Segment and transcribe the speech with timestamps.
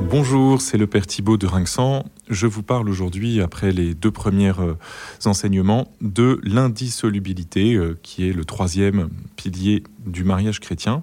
[0.00, 2.04] Bonjour, c'est le Père Thibault de Rinxan.
[2.28, 4.74] Je vous parle aujourd'hui, après les deux premiers euh,
[5.26, 11.02] enseignements, de l'indissolubilité, euh, qui est le troisième pilier du mariage chrétien.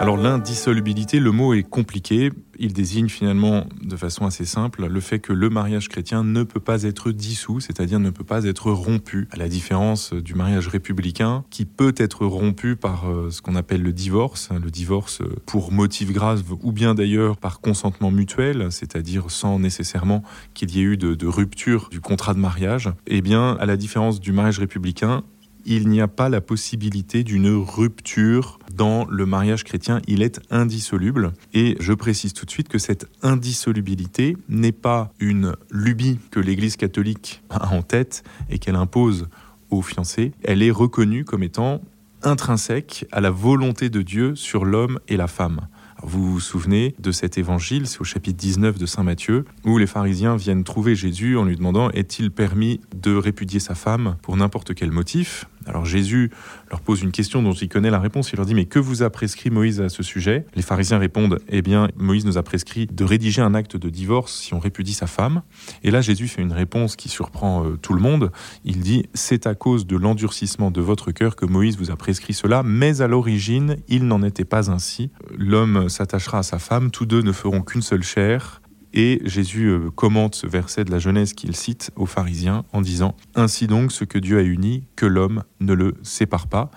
[0.00, 2.30] Alors l'indissolubilité, le mot est compliqué.
[2.58, 6.58] Il désigne finalement de façon assez simple le fait que le mariage chrétien ne peut
[6.58, 11.44] pas être dissous, c'est-à-dire ne peut pas être rompu, à la différence du mariage républicain
[11.50, 16.10] qui peut être rompu par euh, ce qu'on appelle le divorce, le divorce pour motif
[16.12, 20.22] grave ou bien d'ailleurs par consentement mutuel, c'est-à-dire sans nécessairement
[20.54, 22.90] qu'il y ait eu de, de rupture du contrat de mariage.
[23.06, 25.24] Eh bien, à la différence du mariage républicain,
[25.64, 31.32] il n'y a pas la possibilité d'une rupture dans le mariage chrétien, il est indissoluble.
[31.54, 36.76] Et je précise tout de suite que cette indissolubilité n'est pas une lubie que l'Église
[36.76, 39.28] catholique a en tête et qu'elle impose
[39.70, 41.80] aux fiancés, elle est reconnue comme étant
[42.22, 45.68] intrinsèque à la volonté de Dieu sur l'homme et la femme.
[46.02, 49.86] Vous vous souvenez de cet évangile, c'est au chapitre 19 de Saint Matthieu, où les
[49.86, 54.74] pharisiens viennent trouver Jésus en lui demandant Est-il permis de répudier sa femme pour n'importe
[54.74, 55.46] quel motif?
[55.66, 56.30] Alors Jésus
[56.70, 58.32] leur pose une question dont il connaît la réponse.
[58.32, 60.46] Il leur dit Mais que vous a prescrit Moïse à ce sujet?
[60.54, 64.34] Les pharisiens répondent Eh bien, Moïse nous a prescrit de rédiger un acte de divorce
[64.34, 65.42] si on répudie sa femme.
[65.82, 68.30] Et là, Jésus fait une réponse qui surprend euh, tout le monde.
[68.64, 72.34] Il dit C'est à cause de l'endurcissement de votre cœur que Moïse vous a prescrit
[72.34, 75.10] cela, mais à l'origine, il n'en était pas ainsi.
[75.36, 78.59] L'homme s'attachera à sa femme, tous deux ne feront qu'une seule chair.
[78.92, 83.16] Et Jésus euh, commente ce verset de la Genèse qu'il cite aux pharisiens en disant
[83.34, 86.70] Ainsi donc, ce que Dieu a uni, que l'homme ne le sépare pas.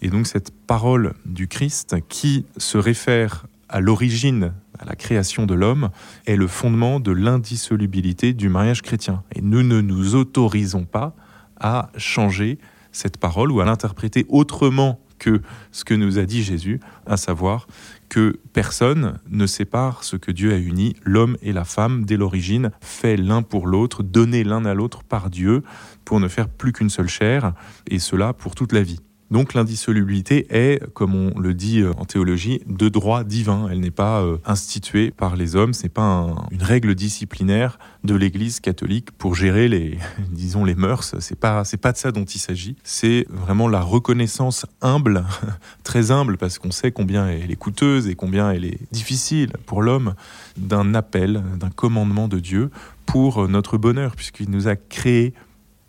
[0.00, 5.54] Et donc cette parole du Christ qui se réfère à l'origine, à la création de
[5.54, 5.90] l'homme,
[6.26, 9.22] est le fondement de l'indissolubilité du mariage chrétien.
[9.34, 11.14] Et nous ne nous autorisons pas
[11.60, 12.58] à changer
[12.90, 17.68] cette parole ou à l'interpréter autrement que ce que nous a dit Jésus, à savoir
[18.08, 22.72] que personne ne sépare ce que Dieu a uni, l'homme et la femme, dès l'origine,
[22.80, 25.62] fait l'un pour l'autre, donné l'un à l'autre par Dieu,
[26.04, 27.54] pour ne faire plus qu'une seule chair,
[27.86, 28.98] et cela pour toute la vie.
[29.32, 33.66] Donc l'indissolubilité est, comme on le dit euh, en théologie, de droit divin.
[33.70, 38.14] Elle n'est pas euh, instituée par les hommes, ce n'est pas une règle disciplinaire de
[38.14, 39.98] l'Église catholique pour gérer les,
[40.30, 41.14] disons, les mœurs.
[41.20, 42.76] C'est pas, c'est pas de ça dont il s'agit.
[42.84, 45.24] C'est vraiment la reconnaissance humble,
[45.82, 49.80] très humble, parce qu'on sait combien elle est coûteuse et combien elle est difficile pour
[49.80, 50.14] l'homme,
[50.58, 52.70] d'un appel, d'un commandement de Dieu
[53.06, 55.32] pour notre bonheur, puisqu'il nous a créés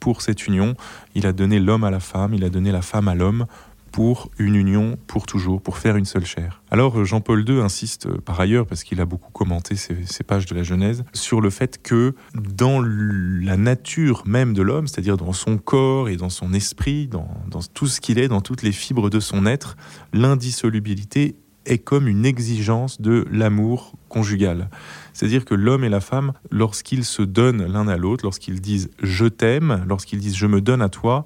[0.03, 0.75] pour cette union.
[1.15, 3.45] Il a donné l'homme à la femme, il a donné la femme à l'homme
[3.93, 6.61] pour une union pour toujours, pour faire une seule chair.
[6.71, 10.55] Alors Jean-Paul II insiste euh, par ailleurs, parce qu'il a beaucoup commenté ces, pages de
[10.55, 15.57] la Genèse, sur le fait que dans la nature même de l'homme, c'est-à-dire dans son
[15.57, 19.09] corps et dans son esprit, dans, dans tout ce qu'il est, dans toutes les fibres
[19.09, 19.77] de son être,
[20.11, 24.69] l'indissolubilité est comme une exigence de l'amour conjugal.
[25.13, 29.25] C'est-à-dire que l'homme et la femme, lorsqu'ils se donnent l'un à l'autre, lorsqu'ils disent je
[29.25, 31.25] t'aime, lorsqu'ils disent je me donne à toi,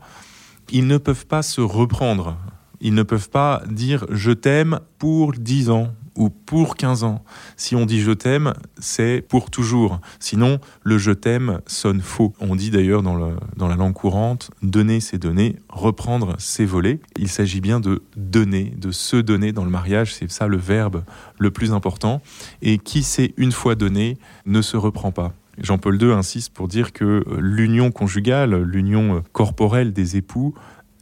[0.72, 2.38] ils ne peuvent pas se reprendre.
[2.80, 7.24] Ils ne peuvent pas dire je t'aime pour dix ans ou pour 15 ans.
[7.56, 10.02] Si on dit je t'aime, c'est pour toujours.
[10.20, 12.34] Sinon, le je t'aime sonne faux.
[12.40, 17.00] On dit d'ailleurs dans, la langue courante, donner c'est donner, reprendre c'est voler.
[17.18, 21.04] Il s'agit bien de donner, de se donner dans le mariage, c'est ça le verbe
[21.38, 22.22] le plus important.
[22.62, 25.34] Et qui s'est une fois donné ne se reprend pas.
[25.60, 30.54] Jean-Paul II insiste pour dire que l'union conjugale, l'union corporelle des époux,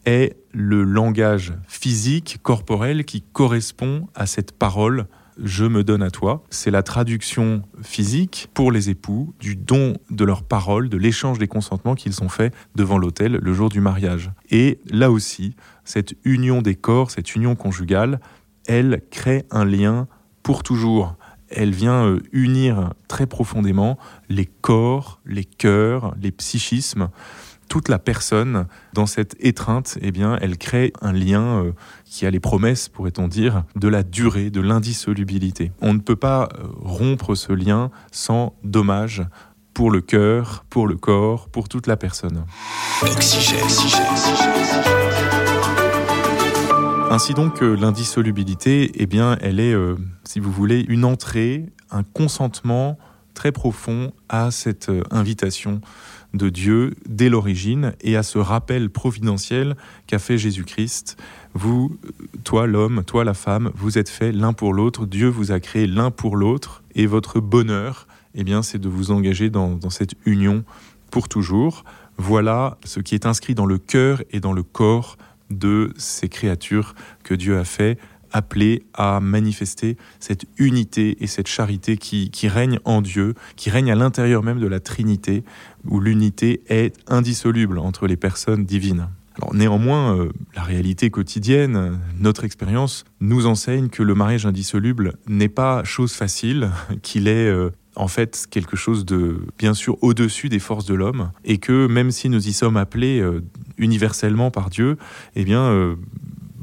[0.06, 5.08] est le langage physique, corporel, qui correspond à cette parole
[5.44, 6.46] je me donne à toi.
[6.50, 11.48] C'est la traduction physique pour les époux du don de leur parole, de l'échange des
[11.50, 14.32] consentements qu'ils ont faits devant l'autel le jour du mariage.
[14.50, 18.22] Et là aussi, cette union des corps, cette union conjugale,
[18.66, 20.08] elle crée un lien
[20.42, 21.16] pour toujours.
[21.50, 23.98] Elle vient euh, unir très profondément
[24.30, 27.10] les corps, les cœurs, les psychismes
[27.68, 31.72] toute la personne dans cette étreinte, eh bien, elle crée un lien euh,
[32.06, 35.72] qui a les promesses, pourrait-on dire, de la durée, de l'indissolubilité.
[35.82, 39.24] On ne peut pas euh, rompre ce lien sans dommage
[39.74, 42.46] pour le cœur, pour le corps, pour toute la personne.
[47.12, 49.76] Ainsi donc, euh, l'indissolubilité, eh bien, elle est,
[50.24, 52.98] si vous voulez, une entrée, un consentement
[53.36, 55.82] très profond à cette invitation
[56.34, 59.76] de Dieu dès l'origine et à ce rappel providentiel
[60.08, 61.18] qu'a fait Jésus-Christ.
[61.54, 61.98] Vous,
[62.44, 65.86] toi l'homme, toi la femme, vous êtes faits l'un pour l'autre, Dieu vous a créé
[65.86, 70.16] l'un pour l'autre et votre bonheur, eh bien, c'est de vous engager dans, dans cette
[70.26, 70.64] union
[71.12, 71.84] pour toujours.
[72.18, 75.18] Voilà ce qui est inscrit dans le cœur et dans le corps
[75.50, 77.98] de ces créatures que Dieu a fait
[78.36, 83.96] appelés à manifester cette unité et cette charité qui, règne en Dieu, qui règne à
[83.96, 85.46] l'intérieur même de la Trinité,
[85.88, 89.08] où l'unité est indissoluble entre les personnes divines.
[89.38, 95.50] Alors néanmoins, euh, la réalité quotidienne, notre expérience nous enseigne que le mariage indissoluble n'est
[95.50, 96.72] pas chose facile,
[97.02, 101.32] qu'il est euh, en fait quelque chose de bien sûr au-dessus des forces de l'homme
[101.46, 103.42] et que même si nous y sommes appelés euh,
[103.78, 104.98] universellement par Dieu,
[105.36, 105.96] eh bien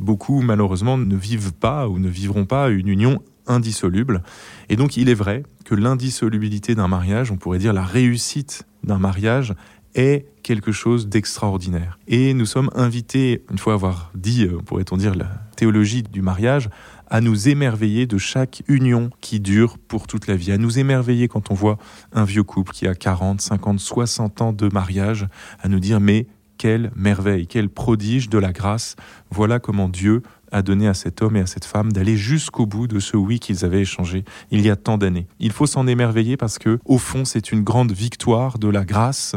[0.02, 4.22] beaucoup malheureusement ne vivent pas ou ne vivront pas une union indissoluble.
[4.68, 8.98] Et donc il est vrai que l'indissolubilité d'un mariage, on pourrait dire la réussite d'un
[8.98, 9.54] mariage,
[9.94, 11.98] est quelque chose d'extraordinaire.
[12.08, 16.70] Et nous sommes invités, une fois avoir dit, euh, pourrait-on dire, la théologie du mariage,
[17.10, 21.28] à nous émerveiller de chaque union qui dure pour toute la vie, à nous émerveiller
[21.28, 21.76] quand on voit
[22.12, 25.28] un vieux couple qui a 40, 50, 60 ans de mariage,
[25.62, 26.26] à nous dire mais
[26.62, 28.94] quelle merveille, quel prodige de la grâce,
[29.32, 30.22] voilà comment Dieu
[30.52, 33.40] a donné à cet homme et à cette femme d'aller jusqu'au bout de ce oui
[33.40, 35.26] qu'ils avaient échangé il y a tant d'années.
[35.40, 39.34] Il faut s'en émerveiller parce que, au fond, c'est une grande victoire de la grâce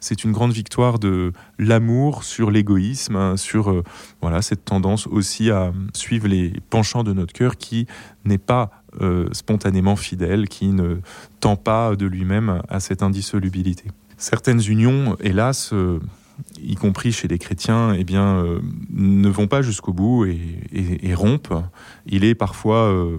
[0.00, 3.82] c'est une grande victoire de l'amour sur l'égoïsme, hein, sur euh,
[4.20, 7.86] voilà cette tendance aussi à suivre les penchants de notre cœur qui
[8.26, 10.96] n'est pas euh, spontanément fidèle, qui ne
[11.40, 13.84] tend pas de lui-même à cette indissolubilité.
[14.18, 16.00] Certaines unions, hélas, euh,
[16.60, 18.60] y compris chez les chrétiens, eh bien, euh,
[18.90, 20.38] ne vont pas jusqu'au bout et,
[20.72, 21.54] et, rompent.
[22.06, 23.18] Il est parfois euh,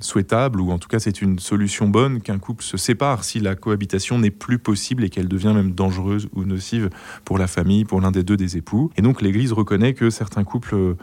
[0.00, 3.54] souhaitable, ou en tout cas c'est une solution bonne, qu'un couple se sépare si la
[3.54, 6.90] cohabitation n'est plus possible et qu'elle devient même dangereuse ou nocive
[7.24, 8.90] pour la famille, pour l'un des deux des époux.
[8.96, 10.94] Et donc l'Église reconnaît que certains couples euh,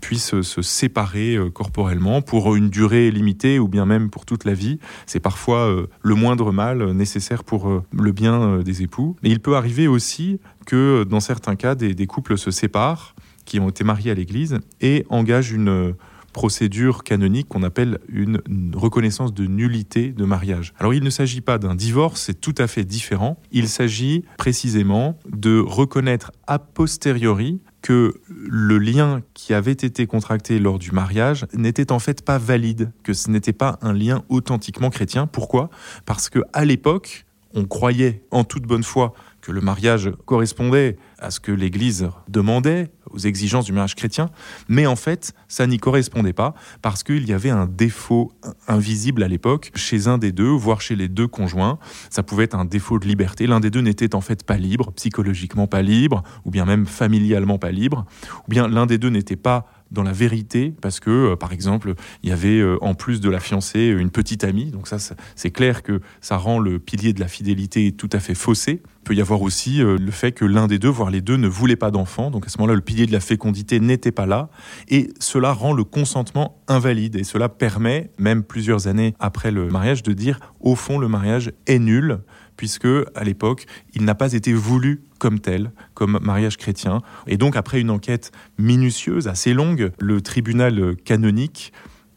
[0.00, 4.54] puissent se séparer euh, corporellement pour une durée limitée ou bien même pour toute la
[4.54, 4.78] vie.
[5.06, 9.16] C'est parfois euh, le moindre mal nécessaire pour le bien des époux.
[9.22, 13.60] Mais il peut arriver aussi que dans certains cas, des, des couples se séparent qui
[13.60, 15.94] ont été mariés à l'Église et engagent une
[16.32, 18.40] procédure canonique qu'on appelle une
[18.74, 20.74] reconnaissance de nullité de mariage.
[20.78, 23.40] Alors il ne s'agit pas d'un divorce, c'est tout à fait différent.
[23.50, 30.78] Il s'agit précisément de reconnaître a posteriori que le lien qui avait été contracté lors
[30.78, 35.26] du mariage n'était en fait pas valide, que ce n'était pas un lien authentiquement chrétien.
[35.26, 35.68] Pourquoi?
[36.06, 41.30] Parce que à l'époque, on croyait en toute bonne foi que le mariage correspondait à
[41.30, 44.30] ce que l'Église demandait, aux exigences du mariage chrétien,
[44.68, 48.32] mais en fait, ça n'y correspondait pas parce qu'il y avait un défaut
[48.68, 51.78] invisible à l'époque chez un des deux, voire chez les deux conjoints.
[52.08, 53.46] Ça pouvait être un défaut de liberté.
[53.46, 57.58] L'un des deux n'était en fait pas libre, psychologiquement pas libre, ou bien même familialement
[57.58, 58.06] pas libre,
[58.46, 61.94] ou bien l'un des deux n'était pas dans la vérité, parce que, euh, par exemple,
[62.22, 64.96] il y avait euh, en plus de la fiancée une petite amie, donc ça,
[65.36, 68.82] c'est clair que ça rend le pilier de la fidélité tout à fait faussé.
[68.84, 71.36] Il peut y avoir aussi euh, le fait que l'un des deux, voire les deux,
[71.36, 74.26] ne voulaient pas d'enfants, donc à ce moment-là, le pilier de la fécondité n'était pas
[74.26, 74.48] là,
[74.88, 80.02] et cela rend le consentement invalide, et cela permet, même plusieurs années après le mariage,
[80.02, 82.20] de dire, au fond, le mariage est nul,
[82.56, 87.00] puisque à l'époque, il n'a pas été voulu comme tel, comme mariage chrétien.
[87.26, 91.72] Et donc, après une enquête minutieuse, assez longue, le tribunal canonique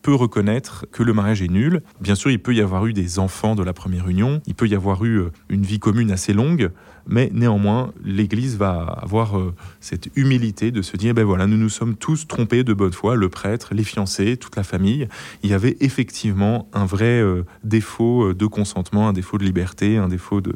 [0.05, 1.81] peut reconnaître que le mariage est nul.
[1.99, 4.67] Bien sûr, il peut y avoir eu des enfants de la première union, il peut
[4.67, 6.69] y avoir eu euh, une vie commune assez longue,
[7.07, 11.69] mais néanmoins, l'Église va avoir euh, cette humilité de se dire, ben voilà, nous nous
[11.69, 15.07] sommes tous trompés de bonne foi, le prêtre, les fiancés, toute la famille.
[15.41, 20.07] Il y avait effectivement un vrai euh, défaut de consentement, un défaut de liberté, un
[20.07, 20.53] défaut de,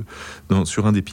[0.50, 1.08] dans, sur un des piliers.